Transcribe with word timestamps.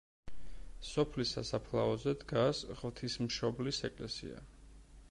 სოფლის 0.91 1.33
სასაფლაოზე 1.37 2.15
დგას 2.23 2.63
ღვთისმშობლის 2.81 3.85
ეკლესია. 3.91 4.45